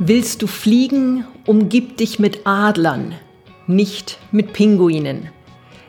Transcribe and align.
Willst 0.00 0.42
du 0.42 0.46
fliegen, 0.46 1.24
umgib 1.44 1.96
dich 1.96 2.20
mit 2.20 2.46
Adlern, 2.46 3.16
nicht 3.66 4.18
mit 4.30 4.52
Pinguinen. 4.52 5.28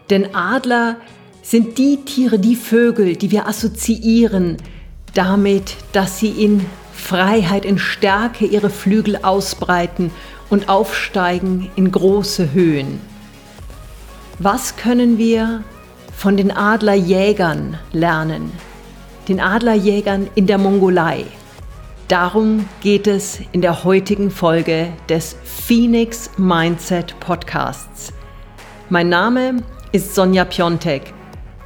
Denn 0.09 0.33
Adler 0.33 0.95
sind 1.43 1.77
die 1.77 1.97
Tiere, 2.05 2.39
die 2.39 2.55
Vögel, 2.55 3.15
die 3.15 3.29
wir 3.29 3.47
assoziieren 3.47 4.57
damit, 5.13 5.75
dass 5.91 6.17
sie 6.17 6.29
in 6.43 6.65
Freiheit, 6.91 7.65
in 7.65 7.77
Stärke 7.77 8.45
ihre 8.45 8.71
Flügel 8.71 9.17
ausbreiten 9.21 10.09
und 10.49 10.69
aufsteigen 10.69 11.69
in 11.75 11.91
große 11.91 12.51
Höhen. 12.51 12.99
Was 14.39 14.75
können 14.75 15.19
wir 15.19 15.63
von 16.17 16.35
den 16.35 16.49
Adlerjägern 16.51 17.77
lernen? 17.91 18.51
Den 19.27 19.39
Adlerjägern 19.39 20.29
in 20.33 20.47
der 20.47 20.57
Mongolei. 20.57 21.25
Darum 22.09 22.67
geht 22.81 23.05
es 23.05 23.39
in 23.51 23.61
der 23.61 23.83
heutigen 23.83 24.31
Folge 24.31 24.87
des 25.09 25.35
Phoenix 25.43 26.31
Mindset 26.37 27.13
Podcasts. 27.19 28.11
Mein 28.89 29.09
Name 29.09 29.57
ist 29.91 30.15
Sonja 30.15 30.43
Piontek. 30.45 31.13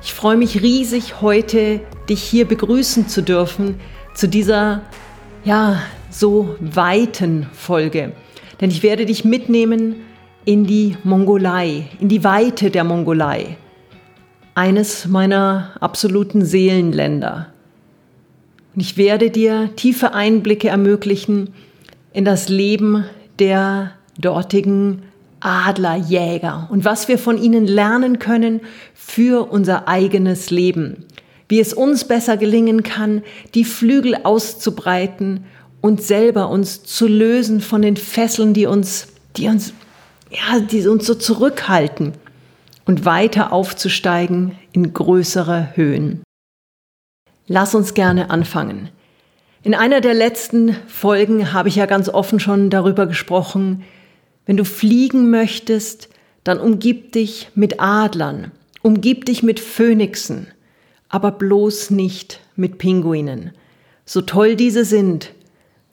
Ich 0.01 0.13
freue 0.13 0.35
mich 0.35 0.61
riesig, 0.61 1.21
heute 1.21 1.79
dich 2.09 2.21
hier 2.21 2.45
begrüßen 2.45 3.07
zu 3.07 3.21
dürfen 3.23 3.79
zu 4.15 4.27
dieser, 4.27 4.81
ja, 5.45 5.81
so 6.09 6.57
weiten 6.59 7.47
Folge. 7.53 8.11
Denn 8.59 8.69
ich 8.69 8.83
werde 8.83 9.05
dich 9.05 9.23
mitnehmen 9.23 9.95
in 10.43 10.65
die 10.65 10.97
Mongolei, 11.05 11.87
in 12.01 12.09
die 12.09 12.25
Weite 12.25 12.69
der 12.69 12.83
Mongolei. 12.83 13.55
Eines 14.55 15.07
meiner 15.07 15.71
absoluten 15.79 16.43
Seelenländer. 16.43 17.52
Und 18.75 18.81
ich 18.81 18.97
werde 18.97 19.29
dir 19.29 19.69
tiefe 19.75 20.13
Einblicke 20.13 20.69
ermöglichen 20.69 21.53
in 22.11 22.25
das 22.25 22.49
Leben 22.49 23.05
der 23.39 23.91
dortigen 24.19 25.03
Adlerjäger 25.39 26.69
und 26.71 26.85
was 26.85 27.07
wir 27.07 27.17
von 27.17 27.37
ihnen 27.37 27.65
lernen 27.65 28.19
können 28.19 28.61
für 28.93 29.51
unser 29.51 29.87
eigenes 29.87 30.49
Leben. 30.51 31.05
Wie 31.49 31.59
es 31.59 31.73
uns 31.73 32.05
besser 32.05 32.37
gelingen 32.37 32.83
kann, 32.83 33.21
die 33.53 33.65
Flügel 33.65 34.15
auszubreiten 34.23 35.43
und 35.81 36.01
selber 36.01 36.49
uns 36.49 36.83
zu 36.83 37.07
lösen 37.07 37.59
von 37.59 37.81
den 37.81 37.97
Fesseln, 37.97 38.53
die 38.53 38.65
uns, 38.65 39.07
die 39.35 39.49
uns, 39.49 39.73
ja, 40.31 40.59
die 40.59 40.87
uns 40.87 41.05
so 41.05 41.13
zurückhalten 41.13 42.13
und 42.85 43.05
weiter 43.05 43.51
aufzusteigen 43.51 44.53
in 44.71 44.93
größere 44.93 45.75
Höhen. 45.75 46.23
Lass 47.47 47.75
uns 47.75 47.93
gerne 47.93 48.29
anfangen. 48.29 48.89
In 49.63 49.75
einer 49.75 50.01
der 50.01 50.13
letzten 50.13 50.75
Folgen 50.87 51.53
habe 51.53 51.69
ich 51.69 51.75
ja 51.75 51.85
ganz 51.85 52.09
offen 52.09 52.39
schon 52.39 52.69
darüber 52.69 53.05
gesprochen, 53.05 53.83
wenn 54.45 54.57
du 54.57 54.65
fliegen 54.65 55.29
möchtest, 55.29 56.09
dann 56.43 56.59
umgib 56.59 57.13
dich 57.13 57.49
mit 57.55 57.79
Adlern, 57.79 58.51
umgib 58.81 59.25
dich 59.25 59.41
mit 59.41 59.59
Phönixen, 59.59 60.47
aber 61.07 61.31
bloß 61.31 61.91
nicht 61.91 62.41
mit 62.55 62.77
Pinguinen. 62.77 63.51
So 64.05 64.21
toll 64.21 64.57
diese 64.57 64.83
sind, 64.83 65.31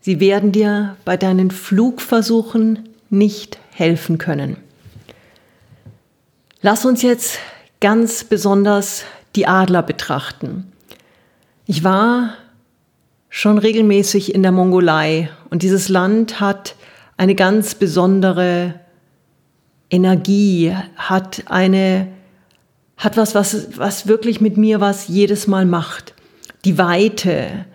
sie 0.01 0.19
werden 0.19 0.51
dir 0.51 0.97
bei 1.05 1.17
deinen 1.17 1.53
Flugversuchen 1.53 2.89
nicht 3.09 3.59
helfen 3.73 4.19
können. 4.19 4.57
Lass 6.63 6.85
uns 6.85 7.03
jetzt 7.03 7.39
ganz 7.81 8.25
besonders 8.25 9.05
die 9.37 9.47
Adler 9.47 9.83
betrachten. 9.83 10.73
Ich 11.71 11.85
war 11.85 12.35
schon 13.29 13.57
regelmäßig 13.57 14.35
in 14.35 14.43
der 14.43 14.51
Mongolei 14.51 15.31
und 15.51 15.63
dieses 15.63 15.89
Land 15.89 16.41
hat 16.41 16.75
eine 17.17 17.37
ganz 17.37 17.77
besondere 17.77 18.75
Energie, 19.89 20.75
hat 20.97 21.45
eine, 21.47 22.09
hat 22.97 23.17
was, 23.17 23.37
was, 23.37 23.79
was 23.79 24.09
wirklich 24.09 24.41
mit 24.41 24.57
mir 24.57 24.81
was 24.81 25.07
jedes 25.07 25.47
Mal 25.47 25.65
macht. 25.65 26.15
Die 26.65 26.77
Weite, 26.77 27.67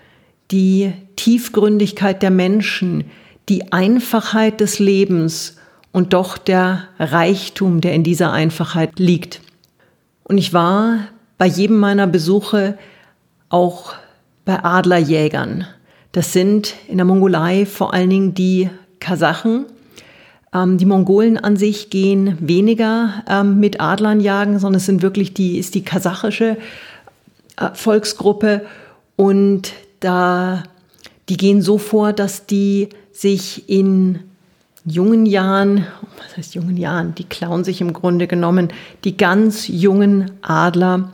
die 0.51 0.91
Tiefgründigkeit 1.15 2.21
der 2.21 2.31
Menschen, 2.31 3.05
die 3.47 3.71
Einfachheit 3.71 4.59
des 4.59 4.77
Lebens 4.77 5.55
und 5.93 6.11
doch 6.11 6.37
der 6.37 6.89
Reichtum, 6.99 7.79
der 7.79 7.93
in 7.93 8.03
dieser 8.03 8.33
Einfachheit 8.33 8.99
liegt. 8.99 9.39
Und 10.25 10.37
ich 10.37 10.51
war 10.51 10.99
bei 11.37 11.45
jedem 11.45 11.79
meiner 11.79 12.07
Besuche 12.07 12.77
auch 13.49 13.93
bei 14.45 14.63
Adlerjägern. 14.63 15.65
Das 16.11 16.33
sind 16.33 16.75
in 16.87 16.97
der 16.97 17.05
Mongolei 17.05 17.65
vor 17.65 17.93
allen 17.93 18.09
Dingen 18.09 18.33
die 18.33 18.69
Kasachen. 18.99 19.65
Ähm, 20.53 20.77
die 20.77 20.85
Mongolen 20.85 21.37
an 21.37 21.57
sich 21.57 21.89
gehen 21.89 22.37
weniger 22.39 23.23
ähm, 23.27 23.59
mit 23.59 23.81
Adlern 23.81 24.21
jagen, 24.21 24.59
sondern 24.59 24.77
es 24.77 24.85
sind 24.85 25.01
wirklich 25.01 25.33
die, 25.33 25.57
ist 25.57 25.75
die 25.75 25.83
kasachische 25.83 26.57
äh, 27.57 27.69
Volksgruppe 27.73 28.65
und 29.15 29.73
da, 29.99 30.63
die 31.29 31.37
gehen 31.37 31.61
so 31.61 31.77
vor, 31.77 32.13
dass 32.13 32.45
die 32.45 32.89
sich 33.11 33.69
in 33.69 34.19
jungen 34.85 35.25
Jahren, 35.25 35.87
was 36.17 36.37
heißt 36.37 36.55
jungen 36.55 36.77
Jahren, 36.77 37.15
die 37.15 37.23
klauen 37.23 37.63
sich 37.63 37.81
im 37.81 37.93
Grunde 37.93 38.27
genommen 38.27 38.69
die 39.03 39.17
ganz 39.17 39.67
jungen 39.67 40.31
Adler 40.41 41.09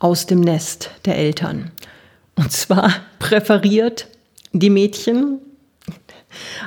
aus 0.00 0.26
dem 0.26 0.40
Nest 0.40 0.90
der 1.04 1.16
Eltern. 1.16 1.70
Und 2.34 2.50
zwar 2.50 2.92
präferiert 3.20 4.08
die 4.52 4.70
Mädchen. 4.70 5.38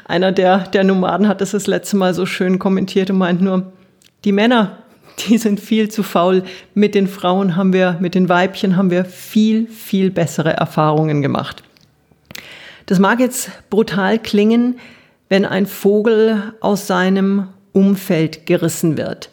Einer 0.06 0.32
der, 0.32 0.60
der 0.60 0.84
Nomaden 0.84 1.28
hat 1.28 1.42
das 1.42 1.52
das 1.52 1.68
letzte 1.68 1.98
Mal 1.98 2.14
so 2.14 2.26
schön 2.26 2.60
kommentiert 2.60 3.10
und 3.10 3.18
meint 3.18 3.42
nur, 3.42 3.74
die 4.24 4.32
Männer, 4.32 4.78
die 5.28 5.38
sind 5.38 5.60
viel 5.60 5.90
zu 5.90 6.04
faul. 6.04 6.44
Mit 6.74 6.96
den 6.96 7.08
Frauen 7.08 7.56
haben 7.56 7.74
wir, 7.74 7.98
mit 8.00 8.16
den 8.16 8.30
Weibchen 8.30 8.78
haben 8.78 8.92
wir 8.92 9.04
viel, 9.04 9.68
viel 9.68 10.12
bessere 10.12 10.54
Erfahrungen 10.54 11.22
gemacht. 11.22 11.64
Das 12.86 13.00
mag 13.00 13.20
jetzt 13.20 13.50
brutal 13.70 14.20
klingen, 14.20 14.80
wenn 15.30 15.46
ein 15.46 15.66
Vogel 15.66 16.54
aus 16.60 16.88
seinem 16.88 17.48
Umfeld 17.72 18.46
gerissen 18.46 18.98
wird. 18.98 19.30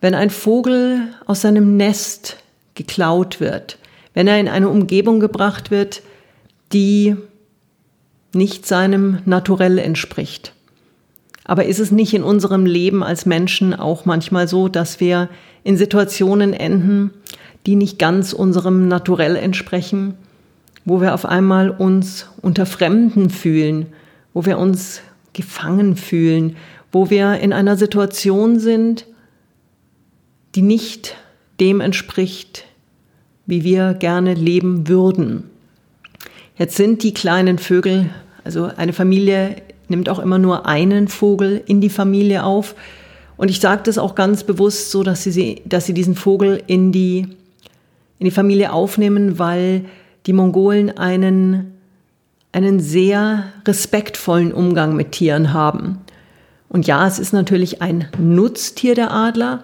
Wenn 0.00 0.14
ein 0.14 0.30
Vogel 0.30 1.08
aus 1.26 1.40
seinem 1.40 1.76
Nest 1.76 2.36
geklaut 2.74 3.40
wird, 3.40 3.78
wenn 4.14 4.26
er 4.26 4.38
in 4.38 4.48
eine 4.48 4.68
Umgebung 4.68 5.20
gebracht 5.20 5.70
wird, 5.70 6.02
die 6.72 7.16
nicht 8.32 8.66
seinem 8.66 9.18
Naturell 9.24 9.78
entspricht. 9.78 10.52
Aber 11.44 11.66
ist 11.66 11.78
es 11.78 11.90
nicht 11.90 12.14
in 12.14 12.22
unserem 12.22 12.66
Leben 12.66 13.02
als 13.02 13.26
Menschen 13.26 13.74
auch 13.74 14.06
manchmal 14.06 14.48
so, 14.48 14.68
dass 14.68 14.98
wir 14.98 15.28
in 15.62 15.76
Situationen 15.76 16.52
enden, 16.52 17.10
die 17.66 17.76
nicht 17.76 17.98
ganz 17.98 18.32
unserem 18.32 18.88
Naturell 18.88 19.36
entsprechen, 19.36 20.14
wo 20.84 21.00
wir 21.00 21.14
auf 21.14 21.24
einmal 21.24 21.70
uns 21.70 22.26
unter 22.42 22.66
Fremden 22.66 23.30
fühlen, 23.30 23.86
wo 24.32 24.44
wir 24.46 24.58
uns 24.58 25.00
gefangen 25.32 25.96
fühlen, 25.96 26.56
wo 26.92 27.10
wir 27.10 27.38
in 27.40 27.52
einer 27.52 27.76
Situation 27.76 28.58
sind, 28.58 29.06
die 30.54 30.62
nicht 30.62 31.16
dem 31.60 31.80
entspricht, 31.80 32.64
wie 33.46 33.64
wir 33.64 33.94
gerne 33.94 34.34
leben 34.34 34.88
würden. 34.88 35.44
Jetzt 36.56 36.76
sind 36.76 37.02
die 37.02 37.14
kleinen 37.14 37.58
Vögel, 37.58 38.10
also 38.44 38.70
eine 38.76 38.92
Familie 38.92 39.56
nimmt 39.88 40.08
auch 40.08 40.18
immer 40.18 40.38
nur 40.38 40.66
einen 40.66 41.08
Vogel 41.08 41.62
in 41.66 41.80
die 41.80 41.90
Familie 41.90 42.44
auf. 42.44 42.74
Und 43.36 43.50
ich 43.50 43.60
sage 43.60 43.82
das 43.84 43.98
auch 43.98 44.14
ganz 44.14 44.44
bewusst 44.44 44.90
so, 44.90 45.02
dass 45.02 45.24
sie, 45.24 45.62
dass 45.64 45.86
sie 45.86 45.94
diesen 45.94 46.14
Vogel 46.14 46.62
in 46.66 46.92
die, 46.92 47.26
in 48.18 48.24
die 48.24 48.30
Familie 48.30 48.72
aufnehmen, 48.72 49.38
weil 49.38 49.84
die 50.26 50.32
Mongolen 50.32 50.96
einen, 50.96 51.74
einen 52.52 52.80
sehr 52.80 53.44
respektvollen 53.66 54.52
Umgang 54.52 54.96
mit 54.96 55.12
Tieren 55.12 55.52
haben. 55.52 55.98
Und 56.68 56.86
ja, 56.86 57.06
es 57.06 57.18
ist 57.18 57.32
natürlich 57.32 57.82
ein 57.82 58.08
Nutztier 58.18 58.94
der 58.94 59.12
Adler, 59.12 59.62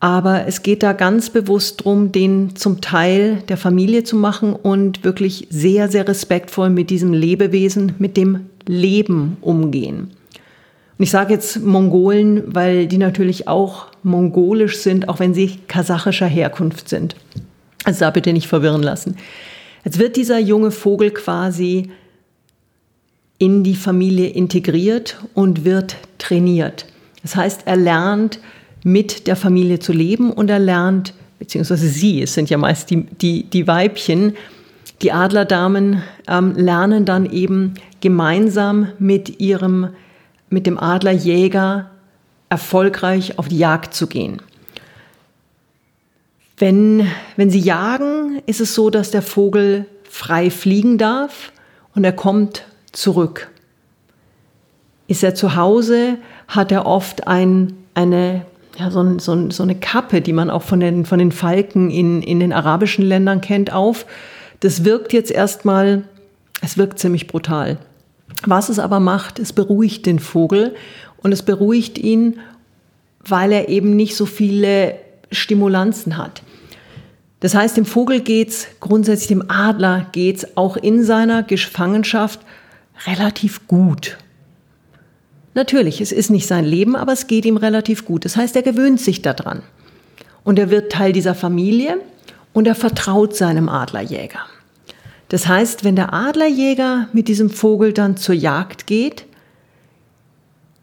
aber 0.00 0.46
es 0.46 0.62
geht 0.62 0.82
da 0.82 0.94
ganz 0.94 1.28
bewusst 1.28 1.84
drum, 1.84 2.10
den 2.10 2.56
zum 2.56 2.80
Teil 2.80 3.42
der 3.48 3.58
Familie 3.58 4.02
zu 4.02 4.16
machen 4.16 4.54
und 4.54 5.04
wirklich 5.04 5.46
sehr, 5.50 5.90
sehr 5.90 6.08
respektvoll 6.08 6.70
mit 6.70 6.88
diesem 6.88 7.12
Lebewesen, 7.12 7.94
mit 7.98 8.16
dem 8.16 8.46
Leben 8.66 9.36
umgehen. 9.42 10.10
Und 10.96 11.04
ich 11.04 11.10
sage 11.10 11.34
jetzt 11.34 11.60
Mongolen, 11.60 12.42
weil 12.46 12.86
die 12.86 12.98
natürlich 12.98 13.46
auch 13.46 13.86
mongolisch 14.02 14.78
sind, 14.78 15.08
auch 15.10 15.18
wenn 15.18 15.34
sie 15.34 15.58
kasachischer 15.68 16.26
Herkunft 16.26 16.88
sind. 16.88 17.14
Also 17.84 18.00
da 18.00 18.10
bitte 18.10 18.32
nicht 18.32 18.48
verwirren 18.48 18.82
lassen. 18.82 19.16
Jetzt 19.84 19.98
wird 19.98 20.16
dieser 20.16 20.38
junge 20.38 20.70
Vogel 20.70 21.10
quasi 21.10 21.90
in 23.38 23.64
die 23.64 23.76
Familie 23.76 24.28
integriert 24.28 25.18
und 25.34 25.64
wird 25.64 25.96
trainiert. 26.18 26.86
Das 27.22 27.36
heißt, 27.36 27.62
er 27.64 27.76
lernt, 27.76 28.40
mit 28.82 29.26
der 29.26 29.36
Familie 29.36 29.78
zu 29.78 29.92
leben 29.92 30.32
und 30.32 30.50
er 30.50 30.58
lernt, 30.58 31.14
beziehungsweise 31.38 31.88
sie, 31.88 32.22
es 32.22 32.34
sind 32.34 32.50
ja 32.50 32.58
meist 32.58 32.90
die, 32.90 33.04
die, 33.04 33.44
die 33.44 33.66
Weibchen, 33.66 34.34
Die 35.02 35.12
Adlerdamen 35.12 36.02
ähm, 36.28 36.54
lernen 36.56 37.06
dann 37.06 37.30
eben 37.30 37.74
gemeinsam 38.00 38.88
mit 38.98 39.40
ihrem, 39.40 39.90
mit 40.50 40.66
dem 40.66 40.78
Adlerjäger 40.78 41.90
erfolgreich 42.50 43.38
auf 43.38 43.48
die 43.48 43.58
Jagd 43.58 43.94
zu 43.94 44.06
gehen. 44.06 44.42
Wenn, 46.58 47.06
wenn 47.36 47.48
sie 47.48 47.60
jagen, 47.60 48.42
ist 48.44 48.60
es 48.60 48.74
so, 48.74 48.90
dass 48.90 49.10
der 49.10 49.22
Vogel 49.22 49.86
frei 50.04 50.50
fliegen 50.50 50.98
darf 50.98 51.52
und 51.94 52.04
er 52.04 52.12
kommt 52.12 52.64
zurück. 52.92 53.48
Ist 55.06 55.24
er 55.24 55.34
zu 55.34 55.56
Hause, 55.56 56.18
hat 56.48 56.70
er 56.72 56.84
oft 56.84 57.26
ein, 57.26 57.72
eine, 57.94 58.44
ja, 58.80 58.90
so, 58.90 59.18
so, 59.18 59.50
so 59.50 59.62
eine 59.62 59.74
Kappe, 59.74 60.22
die 60.22 60.32
man 60.32 60.48
auch 60.48 60.62
von 60.62 60.80
den, 60.80 61.04
von 61.04 61.18
den 61.18 61.32
Falken 61.32 61.90
in, 61.90 62.22
in 62.22 62.40
den 62.40 62.52
arabischen 62.52 63.04
Ländern 63.04 63.42
kennt, 63.42 63.72
auf. 63.72 64.06
Das 64.60 64.84
wirkt 64.84 65.12
jetzt 65.12 65.30
erstmal, 65.30 66.04
es 66.62 66.78
wirkt 66.78 66.98
ziemlich 66.98 67.26
brutal. 67.26 67.76
Was 68.46 68.70
es 68.70 68.78
aber 68.78 68.98
macht, 68.98 69.38
es 69.38 69.52
beruhigt 69.52 70.06
den 70.06 70.18
Vogel 70.18 70.74
und 71.18 71.32
es 71.32 71.42
beruhigt 71.42 71.98
ihn, 71.98 72.40
weil 73.22 73.52
er 73.52 73.68
eben 73.68 73.96
nicht 73.96 74.16
so 74.16 74.24
viele 74.24 74.94
Stimulanzen 75.30 76.16
hat. 76.16 76.42
Das 77.40 77.54
heißt, 77.54 77.76
dem 77.76 77.84
Vogel 77.84 78.20
geht's 78.20 78.66
grundsätzlich, 78.80 79.28
dem 79.28 79.50
Adler 79.50 80.06
geht's 80.12 80.56
auch 80.56 80.78
in 80.78 81.04
seiner 81.04 81.42
Gefangenschaft 81.42 82.40
relativ 83.06 83.66
gut. 83.68 84.16
Natürlich, 85.54 86.00
es 86.00 86.12
ist 86.12 86.30
nicht 86.30 86.46
sein 86.46 86.64
Leben, 86.64 86.94
aber 86.96 87.12
es 87.12 87.26
geht 87.26 87.44
ihm 87.44 87.56
relativ 87.56 88.04
gut. 88.04 88.24
Das 88.24 88.36
heißt, 88.36 88.54
er 88.56 88.62
gewöhnt 88.62 89.00
sich 89.00 89.22
daran. 89.22 89.62
Und 90.44 90.58
er 90.58 90.70
wird 90.70 90.92
Teil 90.92 91.12
dieser 91.12 91.34
Familie 91.34 92.00
und 92.52 92.66
er 92.66 92.74
vertraut 92.74 93.36
seinem 93.36 93.68
Adlerjäger. 93.68 94.40
Das 95.28 95.46
heißt, 95.46 95.84
wenn 95.84 95.96
der 95.96 96.12
Adlerjäger 96.12 97.08
mit 97.12 97.28
diesem 97.28 97.50
Vogel 97.50 97.92
dann 97.92 98.16
zur 98.16 98.34
Jagd 98.34 98.86
geht, 98.86 99.26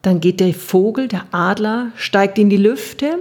dann 0.02 0.22
geht 0.22 0.40
der 0.40 0.54
Vogel, 0.54 1.08
der 1.08 1.25
Adler, 1.31 1.92
steigt 1.96 2.40
in 2.40 2.50
die 2.50 2.58
Lüfte, 2.58 3.19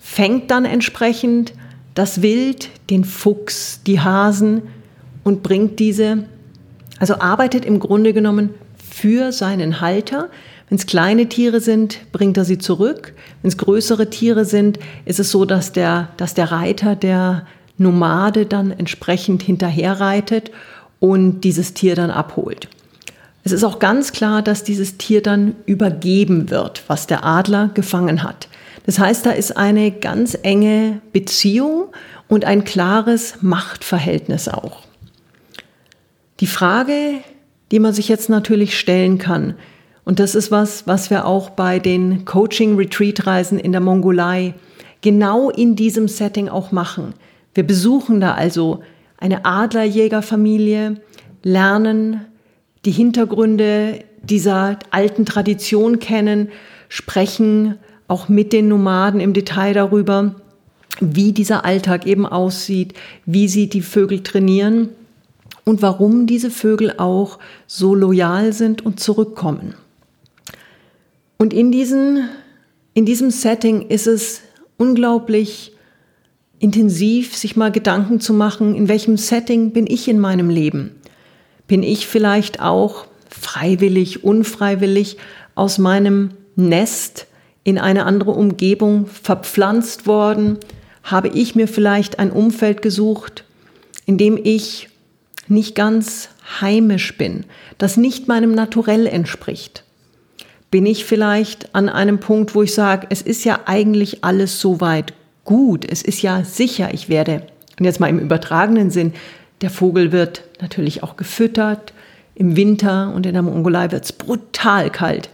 fängt 0.00 0.50
dann 0.50 0.64
entsprechend 0.64 1.52
das 1.94 2.22
Wild, 2.22 2.70
den 2.88 3.04
Fuchs, 3.04 3.82
die 3.86 4.00
Hasen 4.00 4.62
und 5.24 5.42
bringt 5.42 5.78
diese, 5.78 6.24
also 6.98 7.16
arbeitet 7.16 7.64
im 7.64 7.80
Grunde 7.80 8.12
genommen 8.12 8.54
für 8.90 9.32
seinen 9.32 9.80
Halter. 9.80 10.30
Wenn 10.68 10.78
es 10.78 10.86
kleine 10.86 11.28
Tiere 11.28 11.60
sind, 11.60 12.00
bringt 12.12 12.36
er 12.36 12.44
sie 12.44 12.58
zurück. 12.58 13.14
Wenn 13.42 13.48
es 13.48 13.56
größere 13.56 14.10
Tiere 14.10 14.44
sind, 14.44 14.78
ist 15.04 15.20
es 15.20 15.30
so, 15.30 15.44
dass 15.44 15.72
der, 15.72 16.08
dass 16.16 16.34
der 16.34 16.50
Reiter, 16.50 16.96
der 16.96 17.46
Nomade 17.78 18.46
dann 18.46 18.72
entsprechend 18.72 19.42
hinterherreitet 19.42 20.50
und 20.98 21.42
dieses 21.42 21.74
Tier 21.74 21.94
dann 21.94 22.10
abholt. 22.10 22.68
Es 23.44 23.52
ist 23.52 23.62
auch 23.62 23.78
ganz 23.78 24.10
klar, 24.10 24.42
dass 24.42 24.64
dieses 24.64 24.96
Tier 24.98 25.22
dann 25.22 25.54
übergeben 25.66 26.50
wird, 26.50 26.82
was 26.88 27.06
der 27.06 27.24
Adler 27.24 27.70
gefangen 27.74 28.24
hat. 28.24 28.48
Das 28.86 28.98
heißt, 28.98 29.24
da 29.24 29.30
ist 29.30 29.56
eine 29.56 29.92
ganz 29.92 30.36
enge 30.42 31.00
Beziehung 31.12 31.92
und 32.26 32.44
ein 32.44 32.64
klares 32.64 33.42
Machtverhältnis 33.42 34.48
auch. 34.48 34.82
Die 36.40 36.48
Frage, 36.48 37.20
die 37.70 37.78
man 37.78 37.92
sich 37.92 38.08
jetzt 38.08 38.28
natürlich 38.28 38.78
stellen 38.78 39.18
kann, 39.18 39.54
und 40.06 40.20
das 40.20 40.36
ist 40.36 40.52
was, 40.52 40.86
was 40.86 41.10
wir 41.10 41.26
auch 41.26 41.50
bei 41.50 41.80
den 41.80 42.24
Coaching-Retreat-Reisen 42.24 43.58
in 43.58 43.72
der 43.72 43.80
Mongolei 43.80 44.54
genau 45.00 45.50
in 45.50 45.74
diesem 45.74 46.06
Setting 46.06 46.48
auch 46.48 46.70
machen. 46.70 47.12
Wir 47.54 47.66
besuchen 47.66 48.20
da 48.20 48.34
also 48.34 48.82
eine 49.18 49.44
Adlerjägerfamilie, 49.44 51.00
lernen 51.42 52.20
die 52.84 52.92
Hintergründe 52.92 54.04
dieser 54.22 54.78
alten 54.92 55.26
Tradition 55.26 55.98
kennen, 55.98 56.50
sprechen 56.88 57.74
auch 58.06 58.28
mit 58.28 58.52
den 58.52 58.68
Nomaden 58.68 59.18
im 59.18 59.32
Detail 59.32 59.74
darüber, 59.74 60.36
wie 61.00 61.32
dieser 61.32 61.64
Alltag 61.64 62.06
eben 62.06 62.26
aussieht, 62.26 62.94
wie 63.24 63.48
sie 63.48 63.68
die 63.68 63.82
Vögel 63.82 64.22
trainieren 64.22 64.90
und 65.64 65.82
warum 65.82 66.28
diese 66.28 66.52
Vögel 66.52 66.94
auch 66.98 67.40
so 67.66 67.92
loyal 67.96 68.52
sind 68.52 68.86
und 68.86 69.00
zurückkommen. 69.00 69.74
Und 71.38 71.52
in, 71.52 71.70
diesen, 71.72 72.28
in 72.94 73.04
diesem 73.04 73.30
Setting 73.30 73.88
ist 73.88 74.06
es 74.06 74.42
unglaublich 74.76 75.72
intensiv, 76.58 77.36
sich 77.36 77.56
mal 77.56 77.70
Gedanken 77.70 78.20
zu 78.20 78.32
machen, 78.32 78.74
in 78.74 78.88
welchem 78.88 79.16
Setting 79.16 79.72
bin 79.72 79.86
ich 79.86 80.08
in 80.08 80.18
meinem 80.18 80.48
Leben? 80.48 80.96
bin 81.66 81.82
ich 81.82 82.06
vielleicht 82.06 82.60
auch 82.60 83.06
freiwillig, 83.28 84.24
unfreiwillig 84.24 85.16
aus 85.54 85.78
meinem 85.78 86.30
Nest 86.54 87.26
in 87.64 87.78
eine 87.78 88.04
andere 88.04 88.32
Umgebung 88.32 89.06
verpflanzt 89.06 90.06
worden? 90.06 90.58
Habe 91.02 91.28
ich 91.28 91.54
mir 91.54 91.68
vielleicht 91.68 92.18
ein 92.18 92.30
Umfeld 92.30 92.82
gesucht, 92.82 93.44
in 94.06 94.18
dem 94.18 94.38
ich 94.42 94.88
nicht 95.48 95.74
ganz 95.74 96.28
heimisch 96.60 97.16
bin, 97.16 97.44
das 97.78 97.96
nicht 97.96 98.28
meinem 98.28 98.52
Naturell 98.52 99.06
entspricht? 99.06 99.84
Bin 100.76 100.84
ich 100.84 101.06
vielleicht 101.06 101.74
an 101.74 101.88
einem 101.88 102.20
Punkt, 102.20 102.54
wo 102.54 102.62
ich 102.62 102.74
sage, 102.74 103.06
es 103.08 103.22
ist 103.22 103.46
ja 103.46 103.60
eigentlich 103.64 104.22
alles 104.24 104.60
soweit 104.60 105.14
gut, 105.44 105.90
es 105.90 106.02
ist 106.02 106.20
ja 106.20 106.44
sicher, 106.44 106.92
ich 106.92 107.08
werde, 107.08 107.46
und 107.78 107.86
jetzt 107.86 107.98
mal 107.98 108.10
im 108.10 108.18
übertragenen 108.18 108.90
Sinn, 108.90 109.14
der 109.62 109.70
Vogel 109.70 110.12
wird 110.12 110.42
natürlich 110.60 111.02
auch 111.02 111.16
gefüttert. 111.16 111.94
Im 112.34 112.56
Winter 112.56 113.10
und 113.14 113.24
in 113.24 113.32
der 113.32 113.40
Mongolei 113.40 113.90
wird 113.90 114.04
es 114.04 114.12
brutal 114.12 114.90
kalt. 114.90 115.30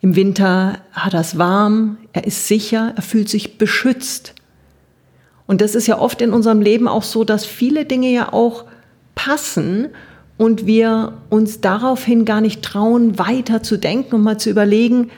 Im 0.00 0.16
Winter 0.16 0.78
hat 0.92 1.12
er 1.12 1.20
es 1.20 1.36
warm, 1.36 1.98
er 2.14 2.26
ist 2.26 2.48
sicher, 2.48 2.94
er 2.96 3.02
fühlt 3.02 3.28
sich 3.28 3.58
beschützt. 3.58 4.34
Und 5.46 5.60
das 5.60 5.74
ist 5.74 5.86
ja 5.86 5.98
oft 5.98 6.22
in 6.22 6.32
unserem 6.32 6.62
Leben 6.62 6.88
auch 6.88 7.02
so, 7.02 7.24
dass 7.24 7.44
viele 7.44 7.84
Dinge 7.84 8.08
ja 8.10 8.32
auch 8.32 8.64
passen 9.14 9.88
und 10.38 10.66
wir 10.66 11.12
uns 11.28 11.60
daraufhin 11.60 12.24
gar 12.24 12.40
nicht 12.40 12.62
trauen, 12.62 13.18
weiter 13.18 13.62
zu 13.62 13.76
denken 13.76 14.14
und 14.14 14.22
mal 14.22 14.38
zu 14.38 14.48
überlegen, 14.48 15.10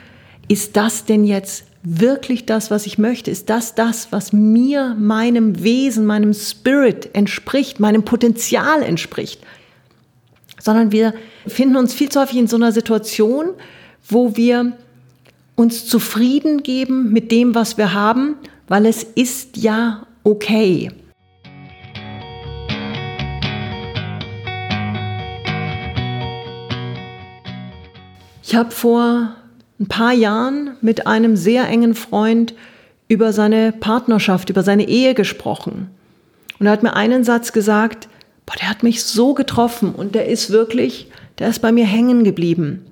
ist 0.49 0.75
das 0.75 1.05
denn 1.05 1.23
jetzt 1.23 1.63
wirklich 1.83 2.45
das, 2.45 2.69
was 2.69 2.85
ich 2.85 2.97
möchte? 2.97 3.31
Ist 3.31 3.49
das 3.49 3.73
das, 3.75 4.11
was 4.11 4.33
mir, 4.33 4.95
meinem 4.99 5.63
Wesen, 5.63 6.05
meinem 6.05 6.33
Spirit 6.33 7.09
entspricht, 7.13 7.79
meinem 7.79 8.03
Potenzial 8.03 8.83
entspricht? 8.83 9.41
Sondern 10.59 10.91
wir 10.91 11.13
finden 11.47 11.75
uns 11.75 11.93
viel 11.93 12.09
zu 12.09 12.19
häufig 12.19 12.37
in 12.37 12.47
so 12.47 12.57
einer 12.57 12.71
Situation, 12.71 13.51
wo 14.07 14.35
wir 14.35 14.73
uns 15.55 15.85
zufrieden 15.85 16.63
geben 16.63 17.11
mit 17.11 17.31
dem, 17.31 17.55
was 17.55 17.77
wir 17.77 17.93
haben, 17.93 18.35
weil 18.67 18.85
es 18.85 19.03
ist 19.03 19.57
ja 19.57 20.05
okay. 20.23 20.91
Ich 28.51 28.57
habe 28.57 28.71
vor 28.71 29.33
ein 29.79 29.87
paar 29.87 30.11
Jahren 30.11 30.71
mit 30.81 31.07
einem 31.07 31.37
sehr 31.37 31.69
engen 31.69 31.95
Freund 31.95 32.53
über 33.07 33.31
seine 33.31 33.71
Partnerschaft, 33.71 34.49
über 34.49 34.61
seine 34.61 34.89
Ehe 34.89 35.13
gesprochen. 35.13 35.89
Und 36.59 36.65
er 36.65 36.73
hat 36.73 36.83
mir 36.83 36.93
einen 36.93 37.23
Satz 37.23 37.53
gesagt, 37.53 38.09
boah, 38.45 38.57
der 38.59 38.69
hat 38.69 38.83
mich 38.83 39.05
so 39.05 39.33
getroffen 39.35 39.95
und 39.95 40.15
der 40.15 40.27
ist 40.27 40.49
wirklich, 40.49 41.09
der 41.39 41.47
ist 41.47 41.59
bei 41.59 41.71
mir 41.71 41.85
hängen 41.85 42.25
geblieben. 42.25 42.85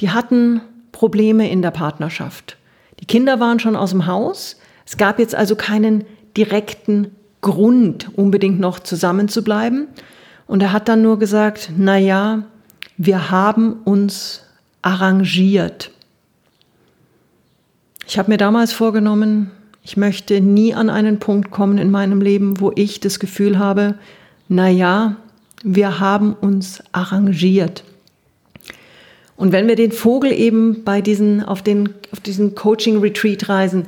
Die 0.00 0.10
hatten 0.10 0.60
Probleme 0.90 1.48
in 1.48 1.62
der 1.62 1.70
Partnerschaft. 1.70 2.56
Die 2.98 3.06
Kinder 3.06 3.38
waren 3.38 3.60
schon 3.60 3.76
aus 3.76 3.90
dem 3.90 4.08
Haus. 4.08 4.56
Es 4.86 4.96
gab 4.96 5.20
jetzt 5.20 5.36
also 5.36 5.54
keinen 5.54 6.02
direkten 6.36 7.14
Grund, 7.42 8.10
unbedingt 8.16 8.58
noch 8.58 8.80
zusammen 8.80 9.28
zu 9.28 9.44
bleiben. 9.44 9.86
Und 10.48 10.64
er 10.64 10.72
hat 10.72 10.88
dann 10.88 11.00
nur 11.00 11.20
gesagt, 11.20 11.70
na 11.76 11.96
ja, 11.96 12.42
wir 12.96 13.30
haben 13.30 13.82
uns 13.84 14.49
arrangiert. 14.82 15.90
Ich 18.06 18.18
habe 18.18 18.30
mir 18.30 18.38
damals 18.38 18.72
vorgenommen, 18.72 19.50
ich 19.82 19.96
möchte 19.96 20.40
nie 20.40 20.74
an 20.74 20.90
einen 20.90 21.18
Punkt 21.18 21.50
kommen 21.50 21.78
in 21.78 21.90
meinem 21.90 22.20
Leben, 22.20 22.60
wo 22.60 22.72
ich 22.74 23.00
das 23.00 23.18
Gefühl 23.18 23.58
habe, 23.58 23.94
na 24.48 24.68
ja, 24.68 25.16
wir 25.62 26.00
haben 26.00 26.34
uns 26.34 26.82
arrangiert. 26.92 27.84
Und 29.36 29.52
wenn 29.52 29.68
wir 29.68 29.76
den 29.76 29.92
Vogel 29.92 30.32
eben 30.32 30.84
bei 30.84 31.00
diesen, 31.00 31.42
auf, 31.42 31.62
den, 31.62 31.94
auf 32.12 32.20
diesen 32.20 32.54
Coaching-Retreat-Reisen, 32.54 33.86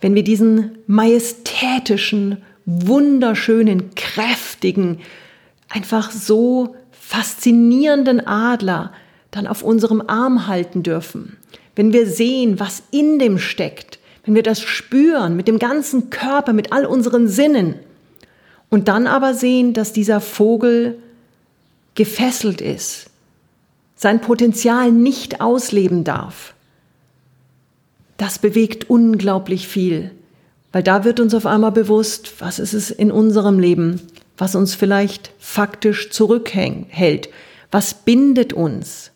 wenn 0.00 0.14
wir 0.14 0.24
diesen 0.24 0.78
majestätischen, 0.86 2.38
wunderschönen, 2.64 3.94
kräftigen, 3.94 5.00
einfach 5.68 6.10
so 6.10 6.76
faszinierenden 6.92 8.26
Adler 8.26 8.92
dann 9.34 9.46
auf 9.48 9.62
unserem 9.62 10.02
Arm 10.06 10.46
halten 10.46 10.84
dürfen, 10.84 11.36
wenn 11.74 11.92
wir 11.92 12.06
sehen, 12.06 12.60
was 12.60 12.84
in 12.92 13.18
dem 13.18 13.38
steckt, 13.38 13.98
wenn 14.24 14.36
wir 14.36 14.44
das 14.44 14.60
spüren 14.60 15.34
mit 15.34 15.48
dem 15.48 15.58
ganzen 15.58 16.08
Körper, 16.08 16.52
mit 16.52 16.72
all 16.72 16.86
unseren 16.86 17.26
Sinnen 17.26 17.74
und 18.70 18.86
dann 18.86 19.08
aber 19.08 19.34
sehen, 19.34 19.72
dass 19.72 19.92
dieser 19.92 20.20
Vogel 20.20 20.98
gefesselt 21.96 22.60
ist, 22.60 23.10
sein 23.96 24.20
Potenzial 24.20 24.92
nicht 24.92 25.40
ausleben 25.40 26.04
darf. 26.04 26.54
Das 28.16 28.38
bewegt 28.38 28.88
unglaublich 28.88 29.66
viel, 29.66 30.12
weil 30.70 30.84
da 30.84 31.04
wird 31.04 31.18
uns 31.18 31.34
auf 31.34 31.46
einmal 31.46 31.72
bewusst, 31.72 32.34
was 32.38 32.60
ist 32.60 32.72
es 32.72 32.92
in 32.92 33.10
unserem 33.10 33.58
Leben, 33.58 34.00
was 34.38 34.54
uns 34.54 34.76
vielleicht 34.76 35.32
faktisch 35.40 36.10
zurückhält, 36.10 37.28
was 37.72 37.94
bindet 37.94 38.52
uns, 38.52 39.10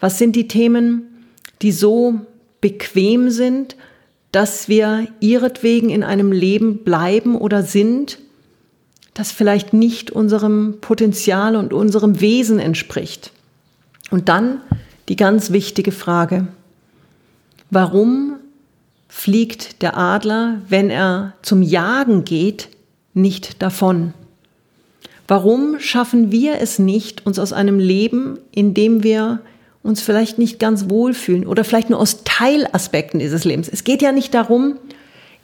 was 0.00 0.18
sind 0.18 0.36
die 0.36 0.48
Themen, 0.48 1.26
die 1.62 1.72
so 1.72 2.20
bequem 2.60 3.30
sind, 3.30 3.76
dass 4.32 4.68
wir 4.68 5.08
ihretwegen 5.20 5.88
in 5.88 6.02
einem 6.02 6.32
Leben 6.32 6.84
bleiben 6.84 7.36
oder 7.36 7.62
sind, 7.62 8.18
das 9.14 9.32
vielleicht 9.32 9.72
nicht 9.72 10.10
unserem 10.10 10.76
Potenzial 10.80 11.56
und 11.56 11.72
unserem 11.72 12.20
Wesen 12.20 12.58
entspricht. 12.58 13.32
Und 14.10 14.28
dann 14.28 14.60
die 15.08 15.16
ganz 15.16 15.52
wichtige 15.52 15.92
Frage, 15.92 16.48
warum 17.70 18.34
fliegt 19.08 19.80
der 19.80 19.96
Adler, 19.96 20.60
wenn 20.68 20.90
er 20.90 21.32
zum 21.42 21.62
Jagen 21.62 22.24
geht, 22.24 22.68
nicht 23.14 23.62
davon? 23.62 24.12
Warum 25.28 25.80
schaffen 25.80 26.30
wir 26.30 26.60
es 26.60 26.78
nicht, 26.78 27.24
uns 27.26 27.38
aus 27.38 27.52
einem 27.52 27.78
Leben, 27.78 28.38
in 28.52 28.74
dem 28.74 29.02
wir 29.02 29.40
uns 29.86 30.02
vielleicht 30.02 30.38
nicht 30.38 30.58
ganz 30.58 30.90
wohlfühlen 30.90 31.46
oder 31.46 31.64
vielleicht 31.64 31.90
nur 31.90 32.00
aus 32.00 32.24
Teilaspekten 32.24 33.20
dieses 33.20 33.44
Lebens. 33.44 33.68
Es 33.68 33.84
geht 33.84 34.02
ja 34.02 34.12
nicht 34.12 34.34
darum, 34.34 34.76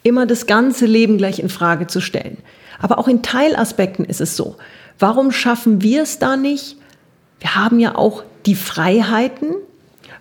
immer 0.03 0.27
das 0.27 0.47
ganze 0.47 0.87
Leben 0.87 1.19
gleich 1.19 1.39
in 1.39 1.49
Frage 1.49 1.87
zu 1.87 2.01
stellen. 2.01 2.39
Aber 2.81 2.99
auch 2.99 3.09
in 3.09 3.23
Teilaspekten 3.23 4.05
ist 4.05 4.21
es 4.21 4.37
so. 4.37 4.57
Warum 4.99 5.33
schaffen 5.33 5.83
wir 5.83 6.03
es 6.03 6.19
da 6.19 6.37
nicht? 6.37 6.77
Wir 7.41 7.55
haben 7.55 7.79
ja 7.79 7.95
auch 7.95 8.25
die 8.47 8.55
Freiheiten. 8.55 9.55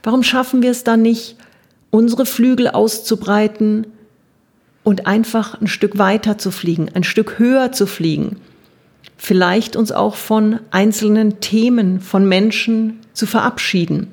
Warum 0.04 0.24
schaffen 0.24 0.62
wir 0.62 0.72
es 0.72 0.84
da 0.84 0.98
nicht, 0.98 1.36
unsere 1.90 2.26
Flügel 2.26 2.68
auszubreiten 2.68 3.88
und 4.84 5.06
einfach 5.06 5.60
ein 5.62 5.68
Stück 5.68 5.98
weiter 5.98 6.38
zu 6.38 6.50
fliegen, 6.52 6.90
ein 6.94 7.04
Stück 7.04 7.38
höher 7.38 7.72
zu 7.72 7.86
fliegen? 7.86 8.38
Vielleicht 9.18 9.76
uns 9.76 9.92
auch 9.92 10.16
von 10.16 10.60
einzelnen 10.72 11.42
Themen, 11.42 12.00
von 12.00 12.28
Menschen 12.28 13.01
zu 13.14 13.26
verabschieden 13.26 14.08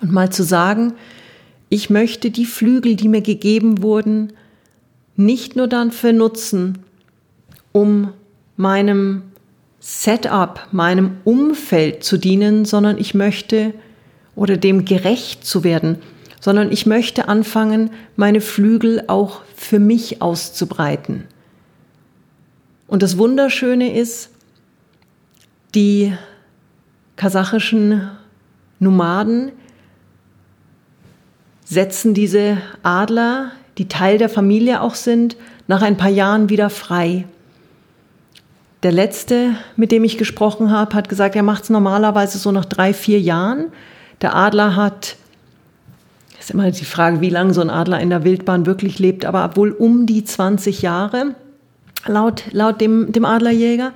und 0.00 0.12
mal 0.12 0.30
zu 0.30 0.42
sagen, 0.42 0.94
ich 1.68 1.90
möchte 1.90 2.30
die 2.30 2.46
Flügel, 2.46 2.94
die 2.94 3.08
mir 3.08 3.22
gegeben 3.22 3.82
wurden, 3.82 4.32
nicht 5.16 5.56
nur 5.56 5.68
dann 5.68 5.90
für 5.90 6.12
nutzen, 6.12 6.78
um 7.72 8.12
meinem 8.56 9.22
Setup, 9.80 10.68
meinem 10.72 11.18
Umfeld 11.24 12.04
zu 12.04 12.16
dienen, 12.16 12.64
sondern 12.64 12.98
ich 12.98 13.14
möchte 13.14 13.74
oder 14.36 14.56
dem 14.56 14.84
gerecht 14.84 15.44
zu 15.44 15.64
werden, 15.64 15.98
sondern 16.40 16.72
ich 16.72 16.86
möchte 16.86 17.28
anfangen, 17.28 17.90
meine 18.16 18.40
Flügel 18.40 19.04
auch 19.08 19.42
für 19.54 19.78
mich 19.78 20.22
auszubreiten. 20.22 21.24
Und 22.86 23.02
das 23.02 23.18
Wunderschöne 23.18 23.98
ist, 23.98 24.30
die 25.74 26.12
kasachischen 27.16 28.10
Nomaden 28.78 29.52
setzen 31.64 32.14
diese 32.14 32.58
Adler, 32.82 33.52
die 33.78 33.88
Teil 33.88 34.18
der 34.18 34.28
Familie 34.28 34.80
auch 34.80 34.94
sind, 34.94 35.36
nach 35.66 35.82
ein 35.82 35.96
paar 35.96 36.10
Jahren 36.10 36.48
wieder 36.48 36.70
frei. 36.70 37.24
Der 38.82 38.92
letzte, 38.92 39.56
mit 39.76 39.90
dem 39.90 40.04
ich 40.04 40.18
gesprochen 40.18 40.70
habe, 40.70 40.94
hat 40.94 41.08
gesagt, 41.08 41.34
er 41.36 41.42
macht 41.42 41.64
es 41.64 41.70
normalerweise 41.70 42.38
so 42.38 42.52
nach 42.52 42.66
drei, 42.66 42.92
vier 42.92 43.18
Jahren. 43.18 43.72
Der 44.20 44.36
Adler 44.36 44.76
hat, 44.76 45.16
ist 46.38 46.50
immer 46.50 46.70
die 46.70 46.84
Frage, 46.84 47.22
wie 47.22 47.30
lange 47.30 47.54
so 47.54 47.62
ein 47.62 47.70
Adler 47.70 48.00
in 48.00 48.10
der 48.10 48.24
Wildbahn 48.24 48.66
wirklich 48.66 48.98
lebt, 48.98 49.24
aber 49.24 49.56
wohl 49.56 49.72
um 49.72 50.04
die 50.04 50.22
20 50.22 50.82
Jahre, 50.82 51.34
laut, 52.06 52.44
laut 52.52 52.80
dem, 52.82 53.10
dem 53.10 53.24
Adlerjäger. 53.24 53.92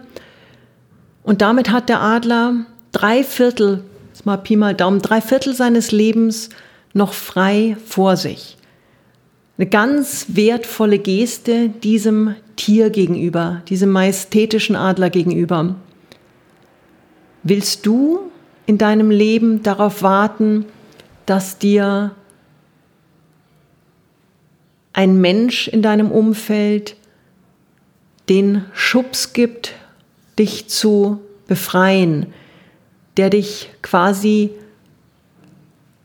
Und 1.23 1.43
damit 1.43 1.71
hat 1.71 1.91
der 1.91 2.01
Adler 2.01 2.55
drei 2.93 3.25
Viertel, 3.25 3.85
das 4.13 4.25
mal 4.25 4.37
Pi 4.37 4.57
mal 4.57 4.75
Daumen, 4.75 5.01
drei 5.01 5.21
Viertel 5.21 5.55
seines 5.55 5.93
Lebens 5.93 6.51
noch 6.93 7.13
frei 7.13 7.77
vor 7.87 8.17
sich. 8.17 8.57
Eine 9.57 9.69
ganz 9.69 10.27
wertvolle 10.29 10.99
Geste 10.99 11.69
diesem 11.69 12.35
Tier 12.57 12.91
gegenüber, 12.91 13.63
diesem 13.69 13.91
majestätischen 13.91 14.77
Adler 14.77 15.11
gegenüber. 15.11 15.75
Willst 17.43 17.87
du 17.87 18.31
in 18.67 18.79
deinem 18.79 19.11
Leben 19.11 19.63
darauf 19.63 20.03
warten, 20.03 20.67
dass 21.27 21.59
dir 21.59 22.13
ein 24.93 25.21
Mensch 25.21 25.69
in 25.69 25.83
deinem 25.83 26.11
Umfeld 26.11 26.97
den 28.29 28.65
Schubs 28.73 29.33
gibt, 29.33 29.75
dich 30.39 30.69
zu 30.69 31.21
befreien, 31.47 32.27
der 33.19 33.31
dich 33.31 33.69
quasi 33.83 34.51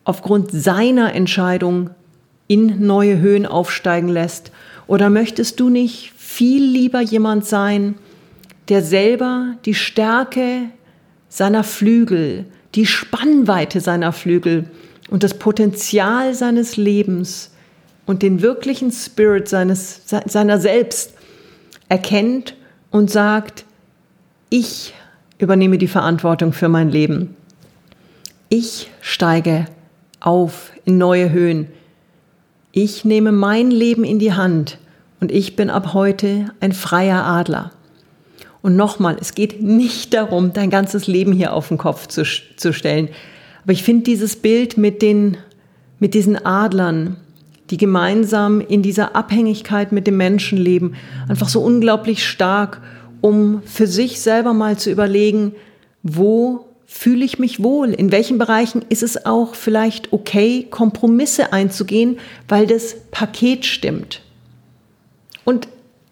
aufgrund 0.04 0.52
seiner 0.52 1.14
Entscheidung 1.14 1.92
in 2.48 2.86
neue 2.86 3.20
Höhen 3.20 3.46
aufsteigen 3.46 4.10
lässt? 4.10 4.52
Oder 4.88 5.10
möchtest 5.10 5.60
du 5.60 5.70
nicht 5.70 6.12
viel 6.18 6.64
lieber 6.64 7.00
jemand 7.00 7.46
sein, 7.46 7.96
der 8.68 8.82
selber 8.82 9.56
die 9.66 9.76
Stärke 9.76 10.70
seiner 11.30 11.64
Flügel, 11.64 12.46
die 12.76 12.86
Spannweite 12.86 13.80
seiner 13.80 14.12
Flügel 14.12 14.66
und 15.10 15.24
das 15.24 15.36
Potenzial 15.36 16.34
seines 16.34 16.78
Lebens 16.78 17.52
und 18.06 18.24
den 18.24 18.42
wirklichen 18.42 18.92
Spirit 18.92 19.48
seines, 19.48 20.02
seiner 20.06 20.60
selbst 20.60 21.14
erkennt 21.90 22.56
und 22.92 23.12
sagt, 23.12 23.66
ich 24.50 24.94
übernehme 25.38 25.78
die 25.78 25.88
Verantwortung 25.88 26.54
für 26.54 26.70
mein 26.70 26.90
Leben. 26.90 27.36
Ich 28.50 28.90
steige 29.02 29.66
auf 30.20 30.72
in 30.86 30.98
neue 30.98 31.32
Höhen. 31.32 31.68
Ich 32.72 33.06
nehme 33.06 33.32
mein 33.32 33.72
Leben 33.72 34.04
in 34.04 34.20
die 34.20 34.34
Hand 34.34 34.78
und 35.20 35.32
ich 35.32 35.56
bin 35.56 35.70
ab 35.70 35.94
heute 35.94 36.52
ein 36.60 36.72
freier 36.72 37.26
Adler. 37.26 37.72
Und 38.62 38.76
nochmal, 38.76 39.18
es 39.20 39.36
geht 39.36 39.62
nicht 39.62 40.14
darum, 40.14 40.54
dein 40.54 40.70
ganzes 40.70 41.08
Leben 41.08 41.34
hier 41.34 41.54
auf 41.54 41.68
den 41.68 41.78
Kopf 41.78 42.08
zu, 42.08 42.24
zu 42.24 42.74
stellen. 42.74 43.10
Aber 43.64 43.74
ich 43.74 43.84
finde 43.84 44.04
dieses 44.04 44.38
Bild 44.38 44.78
mit, 44.78 45.02
den, 45.02 45.38
mit 46.00 46.14
diesen 46.14 46.46
Adlern, 46.46 47.18
die 47.70 47.78
gemeinsam 47.78 48.62
in 48.62 48.82
dieser 48.82 49.16
Abhängigkeit 49.16 49.92
mit 49.92 50.08
dem 50.08 50.18
Menschen 50.18 50.58
leben, 50.58 50.96
einfach 51.28 51.50
so 51.50 51.62
unglaublich 51.62 52.26
stark 52.28 52.82
um 53.24 53.62
für 53.64 53.88
sich 53.88 54.20
selber 54.20 54.54
mal 54.54 54.78
zu 54.78 54.92
überlegen, 54.92 55.56
wo 56.04 56.66
fühle 56.86 57.24
ich 57.24 57.40
mich 57.40 57.64
wohl? 57.64 57.94
In 57.94 58.12
welchen 58.12 58.38
Bereichen 58.38 58.84
ist 58.90 59.02
es 59.02 59.26
auch 59.26 59.56
vielleicht 59.56 60.12
okay, 60.12 60.68
Kompromisse 60.70 61.54
einzugehen, 61.54 62.20
weil 62.50 62.68
das 62.68 62.98
Paket 63.12 63.66
stimmt? 63.66 64.22
Und 65.46 65.70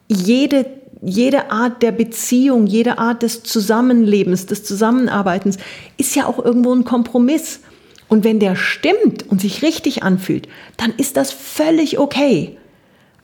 jede, 0.07 0.65
jede 1.01 1.51
Art 1.51 1.83
der 1.83 1.91
Beziehung, 1.91 2.65
jede 2.65 2.97
Art 2.97 3.23
des 3.23 3.43
Zusammenlebens, 3.43 4.45
des 4.45 4.63
Zusammenarbeitens 4.63 5.57
ist 5.97 6.15
ja 6.15 6.27
auch 6.27 6.39
irgendwo 6.39 6.73
ein 6.73 6.85
Kompromiss. 6.85 7.59
Und 8.07 8.23
wenn 8.23 8.39
der 8.39 8.55
stimmt 8.55 9.29
und 9.29 9.41
sich 9.41 9.63
richtig 9.63 10.01
anfühlt, 10.01 10.47
dann 10.77 10.93
ist 10.95 11.17
das 11.17 11.33
völlig 11.33 11.99
okay. 11.99 12.57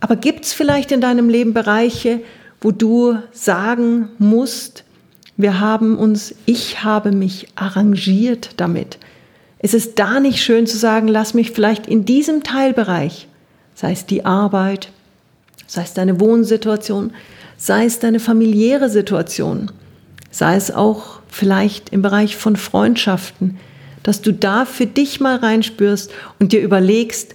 Aber 0.02 0.18
gibt 0.18 0.44
es 0.44 0.52
vielleicht 0.52 0.92
in 0.92 1.00
deinem 1.00 1.30
Leben 1.30 1.54
Bereiche, 1.54 2.20
wo 2.68 2.72
du 2.72 3.18
sagen 3.32 4.10
musst, 4.18 4.84
wir 5.38 5.62
haben 5.62 5.98
uns, 5.98 6.36
ich 6.46 6.84
habe 6.84 7.14
mich 7.14 7.48
arrangiert 7.56 8.50
damit. 8.58 8.98
Es 9.60 9.74
ist 9.74 10.00
da 10.00 10.20
nicht 10.20 10.44
schön 10.44 10.68
zu 10.68 10.78
sagen, 10.78 11.08
lass 11.08 11.34
mich 11.34 11.52
vielleicht 11.52 11.88
in 11.88 12.04
diesem 12.04 12.44
Teilbereich, 12.44 13.30
sei 13.74 13.94
es 13.94 14.06
die 14.06 14.26
Arbeit, 14.26 14.92
sei 15.66 15.84
es 15.84 15.94
deine 15.94 16.20
Wohnsituation, 16.20 17.14
sei 17.56 17.86
es 17.86 18.00
deine 18.00 18.20
familiäre 18.20 18.90
Situation, 18.90 19.72
sei 20.30 20.58
es 20.58 20.70
auch 20.70 21.22
vielleicht 21.30 21.92
im 21.92 22.02
Bereich 22.02 22.36
von 22.36 22.58
Freundschaften, 22.58 23.60
dass 24.04 24.20
du 24.20 24.34
da 24.34 24.66
für 24.66 24.88
dich 24.88 25.22
mal 25.22 25.38
reinspürst 25.38 26.12
und 26.38 26.52
dir 26.52 26.60
überlegst, 26.60 27.34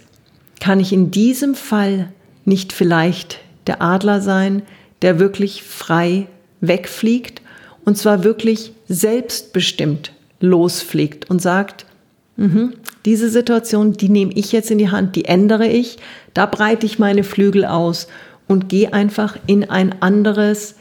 kann 0.59 0.79
ich 0.79 0.93
in 0.93 1.09
diesem 1.09 1.55
Fall 1.55 2.09
nicht 2.45 2.71
vielleicht 2.71 3.39
der 3.65 3.81
Adler 3.81 4.21
sein, 4.21 4.61
der 5.03 5.19
wirklich 5.19 5.61
frei 5.61 6.27
wegfliegt 6.61 7.41
und 7.85 7.97
zwar 7.97 8.23
wirklich 8.23 8.73
selbstbestimmt 8.87 10.13
losfliegt 10.39 11.29
und 11.29 11.41
sagt, 11.41 11.85
mhm, 12.37 12.73
diese 13.05 13.29
Situation, 13.29 13.93
die 13.93 14.09
nehme 14.09 14.33
ich 14.33 14.51
jetzt 14.51 14.71
in 14.71 14.77
die 14.77 14.89
Hand, 14.89 15.15
die 15.15 15.25
ändere 15.25 15.67
ich, 15.67 15.97
da 16.33 16.45
breite 16.45 16.85
ich 16.85 16.99
meine 16.99 17.23
Flügel 17.23 17.65
aus 17.65 18.07
und 18.47 18.69
gehe 18.69 18.93
einfach 18.93 19.37
in 19.45 19.69
ein 19.69 20.01
anderes, 20.01 20.75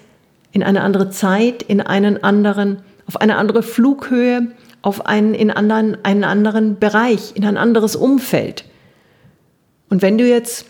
in 0.52 0.62
eine 0.62 0.82
andere 0.82 1.10
Zeit, 1.10 1.62
in 1.62 1.80
einen 1.80 2.22
anderen, 2.22 2.78
auf 3.06 3.20
eine 3.20 3.36
andere 3.36 3.62
Flughöhe, 3.62 4.52
auf 4.82 5.06
einen, 5.06 5.34
in 5.34 5.50
anderen, 5.50 5.96
einen 6.04 6.24
anderen 6.24 6.78
Bereich, 6.78 7.32
in 7.34 7.44
ein 7.44 7.56
anderes 7.56 7.96
Umfeld. 7.96 8.64
Und 9.88 10.00
wenn 10.00 10.16
du 10.16 10.28
jetzt 10.28 10.66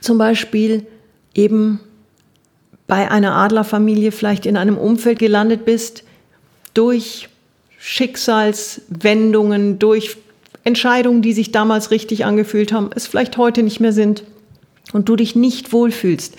zum 0.00 0.18
Beispiel 0.18 0.86
eben 1.34 1.80
bei 2.88 3.10
einer 3.10 3.36
Adlerfamilie 3.36 4.10
vielleicht 4.10 4.46
in 4.46 4.56
einem 4.56 4.76
Umfeld 4.76 5.20
gelandet 5.20 5.64
bist, 5.64 6.02
durch 6.74 7.28
Schicksalswendungen, 7.78 9.78
durch 9.78 10.16
Entscheidungen, 10.64 11.22
die 11.22 11.32
sich 11.32 11.52
damals 11.52 11.92
richtig 11.92 12.24
angefühlt 12.24 12.72
haben, 12.72 12.90
es 12.94 13.06
vielleicht 13.06 13.36
heute 13.36 13.62
nicht 13.62 13.78
mehr 13.78 13.92
sind 13.92 14.24
und 14.92 15.08
du 15.08 15.14
dich 15.14 15.36
nicht 15.36 15.72
wohlfühlst, 15.72 16.34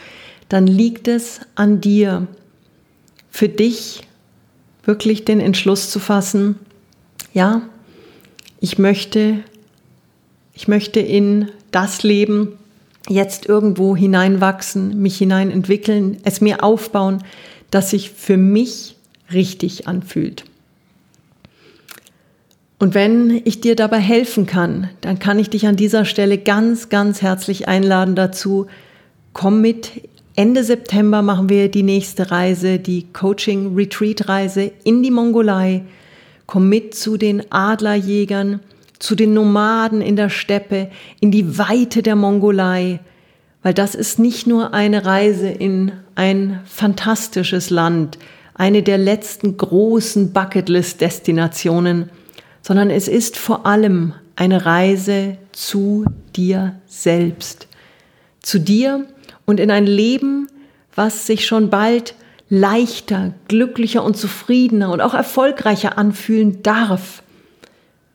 dann 0.50 0.68
liegt 0.68 1.08
es 1.08 1.40
an 1.56 1.80
dir, 1.80 2.28
für 3.30 3.48
dich 3.48 4.02
wirklich 4.84 5.24
den 5.24 5.40
Entschluss 5.40 5.92
zu 5.92 6.00
fassen, 6.00 6.56
ja, 7.34 7.62
ich 8.60 8.80
möchte, 8.80 9.44
ich 10.54 10.68
möchte 10.68 11.00
in 11.00 11.50
das 11.72 12.04
Leben 12.04 12.58
jetzt 13.08 13.48
irgendwo 13.48 13.96
hineinwachsen, 13.96 15.02
mich 15.02 15.18
hineinentwickeln, 15.18 16.18
es 16.24 16.42
mir 16.42 16.64
aufbauen, 16.64 17.24
das 17.72 17.92
sich 17.92 18.12
für 18.12 18.38
mich 18.38 18.96
richtig 19.32 19.88
anfühlt. 19.88 20.44
Und 22.80 22.94
wenn 22.94 23.42
ich 23.44 23.60
dir 23.60 23.76
dabei 23.76 24.00
helfen 24.00 24.46
kann, 24.46 24.90
dann 25.02 25.20
kann 25.20 25.38
ich 25.38 25.50
dich 25.50 25.68
an 25.68 25.76
dieser 25.76 26.06
Stelle 26.06 26.38
ganz, 26.38 26.88
ganz 26.88 27.22
herzlich 27.22 27.68
einladen 27.68 28.16
dazu. 28.16 28.68
Komm 29.34 29.62
mit. 29.62 30.10
Ende 30.36 30.64
September 30.64 31.22
machen 31.22 31.50
wir 31.50 31.70
die 31.70 31.84
nächste 31.84 32.32
Reise, 32.32 32.80
die 32.80 33.08
Coaching 33.12 33.76
Retreat 33.76 34.30
Reise 34.30 34.72
in 34.86 35.04
die 35.04 35.12
Mongolei. 35.12 35.84
Komm 36.46 36.70
mit 36.70 36.96
zu 36.96 37.18
den 37.18 37.52
Adlerjägern, 37.52 38.62
zu 39.00 39.16
den 39.16 39.34
Nomaden 39.34 40.02
in 40.02 40.16
der 40.16 40.30
Steppe, 40.30 40.90
in 41.20 41.32
die 41.32 41.58
Weite 41.58 42.04
der 42.04 42.16
Mongolei, 42.16 43.00
weil 43.64 43.74
das 43.74 43.96
ist 43.96 44.20
nicht 44.20 44.46
nur 44.46 44.74
eine 44.74 45.06
Reise 45.06 45.50
in 45.50 45.94
ein 46.16 46.60
fantastisches 46.66 47.70
Land, 47.70 48.18
eine 48.54 48.84
der 48.84 48.98
letzten 48.98 49.58
großen 49.58 50.34
Bucketlist-Destinationen, 50.34 52.10
sondern 52.62 52.90
es 52.90 53.08
ist 53.08 53.38
vor 53.38 53.66
allem 53.66 54.14
eine 54.36 54.66
Reise 54.66 55.38
zu 55.54 56.06
dir 56.36 56.76
selbst, 56.86 57.68
zu 58.42 58.60
dir 58.60 59.06
und 59.46 59.60
in 59.60 59.72
ein 59.72 59.86
Leben, 59.86 60.48
was 60.94 61.26
sich 61.26 61.46
schon 61.46 61.70
bald 61.70 62.16
leichter, 62.50 63.34
glücklicher 63.48 64.04
und 64.04 64.18
zufriedener 64.18 64.92
und 64.92 65.02
auch 65.02 65.14
erfolgreicher 65.14 65.98
anfühlen 65.98 66.62
darf 66.64 67.24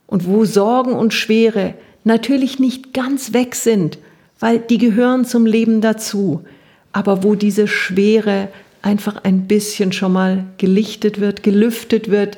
und 0.07 0.27
wo 0.27 0.45
Sorgen 0.45 0.93
und 0.93 1.13
Schwere 1.13 1.73
natürlich 2.03 2.59
nicht 2.59 2.93
ganz 2.93 3.33
weg 3.33 3.55
sind, 3.55 3.97
weil 4.39 4.59
die 4.59 4.77
gehören 4.77 5.25
zum 5.25 5.45
Leben 5.45 5.81
dazu, 5.81 6.43
aber 6.91 7.23
wo 7.23 7.35
diese 7.35 7.67
Schwere 7.67 8.49
einfach 8.81 9.23
ein 9.23 9.47
bisschen 9.47 9.91
schon 9.91 10.13
mal 10.13 10.45
gelichtet 10.57 11.19
wird, 11.19 11.41
gelüftet 11.41 12.11
wird 12.11 12.37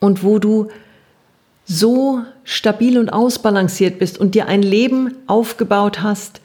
und 0.00 0.24
wo 0.24 0.38
du 0.38 0.68
so 1.64 2.22
stabil 2.44 2.98
und 2.98 3.10
ausbalanciert 3.10 3.98
bist 3.98 4.18
und 4.18 4.34
dir 4.34 4.48
ein 4.48 4.62
Leben 4.62 5.14
aufgebaut 5.26 6.02
hast, 6.02 6.40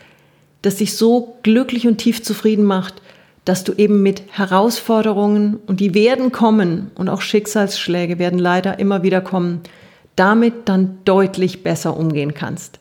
das 0.62 0.76
dich 0.76 0.96
so 0.96 1.38
glücklich 1.44 1.88
und 1.88 1.98
tief 1.98 2.22
zufrieden 2.22 2.66
macht, 2.66 3.02
dass 3.46 3.64
du 3.64 3.74
eben 3.74 4.02
mit 4.04 4.24
Herausforderungen, 4.32 5.60
und 5.66 5.80
die 5.80 5.94
werden 5.94 6.32
kommen, 6.32 6.92
und 6.96 7.10
auch 7.10 7.22
Schicksalsschläge 7.22 8.20
werden 8.20 8.40
leider 8.40 8.80
immer 8.80 9.04
wieder 9.04 9.22
kommen, 9.22 9.62
damit 10.16 10.70
dann 10.70 11.00
deutlich 11.06 11.64
besser 11.64 11.98
umgehen 11.98 12.34
kannst. 12.34 12.80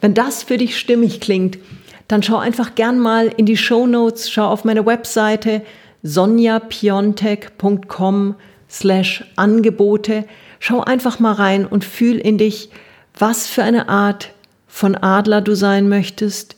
Wenn 0.00 0.14
das 0.14 0.42
für 0.42 0.58
dich 0.58 0.78
stimmig 0.78 1.20
klingt, 1.20 1.58
dann 2.06 2.22
schau 2.22 2.38
einfach 2.38 2.74
gern 2.74 2.98
mal 2.98 3.28
in 3.36 3.46
die 3.46 3.56
Show 3.56 3.86
Notes, 3.86 4.30
schau 4.30 4.48
auf 4.48 4.64
meine 4.64 4.86
Webseite 4.86 5.62
sonjapiontek.com 6.02 8.36
slash 8.70 9.24
Angebote. 9.36 10.24
Schau 10.60 10.82
einfach 10.82 11.18
mal 11.18 11.32
rein 11.32 11.66
und 11.66 11.84
fühl 11.84 12.16
in 12.16 12.38
dich, 12.38 12.70
was 13.16 13.46
für 13.46 13.62
eine 13.62 13.88
Art 13.88 14.32
von 14.66 14.94
Adler 14.94 15.40
du 15.40 15.54
sein 15.54 15.88
möchtest, 15.88 16.56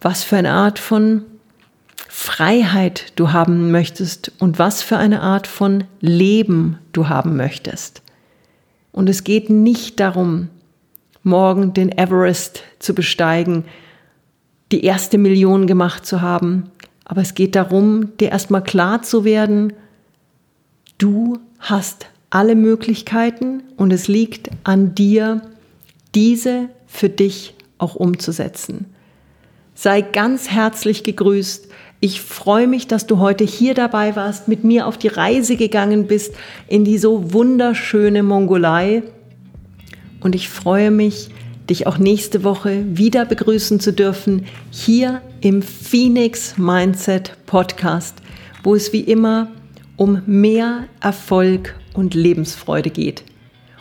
was 0.00 0.24
für 0.24 0.36
eine 0.36 0.52
Art 0.52 0.78
von 0.78 1.24
Freiheit 2.08 3.12
du 3.16 3.32
haben 3.32 3.72
möchtest 3.72 4.32
und 4.38 4.58
was 4.58 4.82
für 4.82 4.96
eine 4.96 5.20
Art 5.20 5.46
von 5.46 5.84
Leben 6.00 6.78
du 6.92 7.08
haben 7.08 7.36
möchtest. 7.36 8.03
Und 8.94 9.08
es 9.08 9.24
geht 9.24 9.50
nicht 9.50 9.98
darum, 9.98 10.50
morgen 11.24 11.74
den 11.74 11.90
Everest 11.90 12.62
zu 12.78 12.94
besteigen, 12.94 13.64
die 14.70 14.84
erste 14.84 15.18
Million 15.18 15.66
gemacht 15.66 16.06
zu 16.06 16.22
haben, 16.22 16.70
aber 17.04 17.20
es 17.20 17.34
geht 17.34 17.56
darum, 17.56 18.16
dir 18.18 18.30
erstmal 18.30 18.62
klar 18.62 19.02
zu 19.02 19.24
werden, 19.24 19.72
du 20.96 21.38
hast 21.58 22.06
alle 22.30 22.54
Möglichkeiten 22.54 23.64
und 23.76 23.92
es 23.92 24.06
liegt 24.06 24.50
an 24.62 24.94
dir, 24.94 25.42
diese 26.14 26.68
für 26.86 27.08
dich 27.08 27.54
auch 27.78 27.96
umzusetzen. 27.96 28.86
Sei 29.74 30.02
ganz 30.02 30.50
herzlich 30.50 31.02
gegrüßt. 31.02 31.68
Ich 32.04 32.20
freue 32.20 32.66
mich, 32.66 32.86
dass 32.86 33.06
du 33.06 33.18
heute 33.18 33.44
hier 33.44 33.72
dabei 33.72 34.14
warst, 34.14 34.46
mit 34.46 34.62
mir 34.62 34.86
auf 34.86 34.98
die 34.98 35.08
Reise 35.08 35.56
gegangen 35.56 36.06
bist 36.06 36.34
in 36.68 36.84
die 36.84 36.98
so 36.98 37.32
wunderschöne 37.32 38.22
Mongolei. 38.22 39.04
Und 40.20 40.34
ich 40.34 40.50
freue 40.50 40.90
mich, 40.90 41.30
dich 41.70 41.86
auch 41.86 41.96
nächste 41.96 42.44
Woche 42.44 42.84
wieder 42.86 43.24
begrüßen 43.24 43.80
zu 43.80 43.90
dürfen, 43.90 44.44
hier 44.70 45.22
im 45.40 45.62
Phoenix 45.62 46.58
Mindset 46.58 47.38
Podcast, 47.46 48.16
wo 48.62 48.74
es 48.74 48.92
wie 48.92 49.00
immer 49.00 49.50
um 49.96 50.20
mehr 50.26 50.84
Erfolg 51.00 51.74
und 51.94 52.12
Lebensfreude 52.12 52.90
geht. 52.90 53.24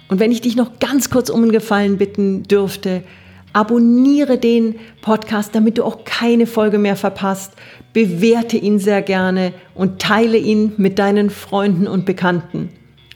Und 0.07 0.21
wenn 0.21 0.31
ich 0.31 0.39
dich 0.39 0.55
noch 0.55 0.79
ganz 0.79 1.09
kurz 1.09 1.29
um 1.29 1.41
einen 1.41 1.51
Gefallen 1.51 1.97
bitten 1.97 2.43
dürfte, 2.43 3.03
Abonniere 3.55 4.39
den 4.39 4.79
Podcast, 5.03 5.53
damit 5.53 5.77
du 5.77 5.83
auch 5.83 6.05
keine 6.05 6.47
Folge 6.47 6.79
mehr 6.79 6.95
verpasst. 6.95 7.53
Bewerte 7.93 8.57
ihn 8.57 8.79
sehr 8.79 9.01
gerne 9.01 9.53
und 9.75 10.01
teile 10.01 10.37
ihn 10.37 10.73
mit 10.77 10.99
deinen 10.99 11.29
Freunden 11.29 11.87
und 11.87 12.05
Bekannten. 12.05 12.69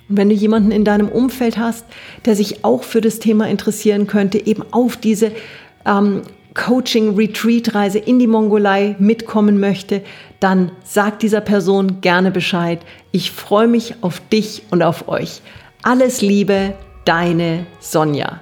Und 0.10 0.18
wenn 0.18 0.30
du 0.30 0.36
jemanden 0.36 0.72
in 0.72 0.86
deinem 0.86 1.10
Umfeld 1.10 1.58
hast, 1.58 1.86
der 2.26 2.36
sich 2.36 2.64
auch 2.64 2.84
für 2.84 3.02
das 3.02 3.20
Thema 3.20 3.48
interessieren 3.48 4.08
könnte, 4.08 4.46
eben 4.46 4.64
auf 4.72 4.96
diese 4.96 5.32
ähm, 5.86 6.22
Coaching-Retreat-Reise 6.54 8.00
in 8.00 8.20
die 8.20 8.28
Mongolei 8.28 8.96
mitkommen 9.00 9.60
möchte, 9.60 10.02
dann 10.40 10.72
sag 10.84 11.20
dieser 11.20 11.42
Person 11.42 12.02
gerne 12.02 12.32
Bescheid. 12.32 12.80
Ich 13.12 13.32
freue 13.32 13.68
mich 13.68 13.96
auf 14.02 14.22
dich 14.30 14.64
und 14.72 14.82
auf 14.82 15.08
euch. 15.08 15.42
Alles 15.84 16.22
Liebe, 16.22 16.74
deine 17.06 17.66
Sonja. 17.80 18.42